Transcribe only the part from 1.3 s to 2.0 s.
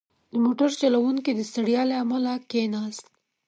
د ستړیا له